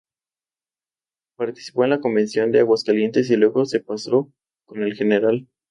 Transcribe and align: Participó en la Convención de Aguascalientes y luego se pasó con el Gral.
Participó 1.37 1.83
en 1.83 1.91
la 1.91 1.99
Convención 1.99 2.51
de 2.51 2.61
Aguascalientes 2.61 3.29
y 3.29 3.35
luego 3.35 3.65
se 3.67 3.81
pasó 3.81 4.31
con 4.65 4.81
el 4.81 4.95
Gral. 4.95 5.47